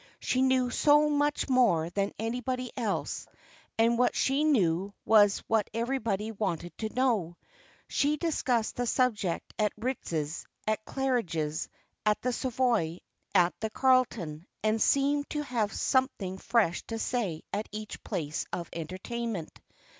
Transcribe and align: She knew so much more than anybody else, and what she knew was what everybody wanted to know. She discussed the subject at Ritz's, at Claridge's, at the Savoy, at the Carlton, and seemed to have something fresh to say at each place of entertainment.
She 0.19 0.41
knew 0.41 0.71
so 0.71 1.11
much 1.11 1.47
more 1.47 1.91
than 1.91 2.11
anybody 2.17 2.71
else, 2.75 3.27
and 3.77 3.99
what 3.99 4.15
she 4.15 4.43
knew 4.43 4.95
was 5.05 5.43
what 5.47 5.69
everybody 5.75 6.31
wanted 6.31 6.75
to 6.79 6.91
know. 6.95 7.37
She 7.87 8.17
discussed 8.17 8.77
the 8.77 8.87
subject 8.87 9.53
at 9.59 9.73
Ritz's, 9.77 10.47
at 10.65 10.83
Claridge's, 10.85 11.69
at 12.03 12.19
the 12.23 12.33
Savoy, 12.33 13.01
at 13.35 13.53
the 13.59 13.69
Carlton, 13.69 14.47
and 14.63 14.81
seemed 14.81 15.29
to 15.29 15.43
have 15.43 15.71
something 15.71 16.39
fresh 16.39 16.81
to 16.87 16.97
say 16.97 17.43
at 17.53 17.69
each 17.71 18.03
place 18.03 18.47
of 18.51 18.71
entertainment. 18.73 19.59